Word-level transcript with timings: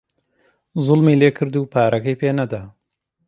زووڵمی 0.85 1.19
لێکرد 1.21 1.53
و 1.57 1.69
پارەکەی 1.73 2.19
پێ 2.19 2.29
نەدا 2.39 2.63